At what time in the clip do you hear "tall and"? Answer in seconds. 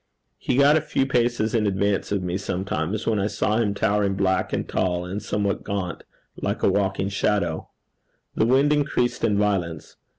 4.67-5.21